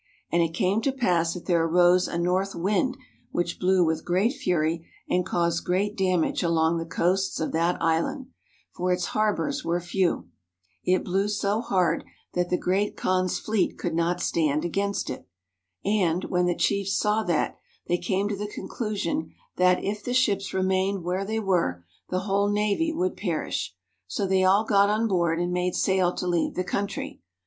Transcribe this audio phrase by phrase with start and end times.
[0.31, 2.97] And it came to pass that there arose a north wind
[3.29, 8.25] which blew with great fury, and caused great damage along the coasts of that island,
[8.71, 10.27] for its harbors were few.
[10.83, 12.03] It blew so hard
[12.33, 15.27] that the Great Kaan's fleet could not stand against it.
[15.85, 17.57] And, when the chiefs saw that,
[17.87, 22.49] they came to the conclusion that, if the ships remained where they were, the whole
[22.49, 23.75] navy would perish.
[24.07, 27.21] So they all got on board and made sail to leave the country.